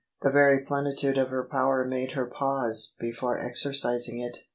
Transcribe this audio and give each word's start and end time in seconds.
The 0.23 0.31
very 0.31 0.65
plenitude 0.65 1.19
of 1.19 1.29
her 1.29 1.43
power 1.43 1.85
made 1.85 2.13
her 2.13 2.25
pause 2.25 2.95
before 2.99 3.37
exercising 3.37 4.19
it. 4.19 4.35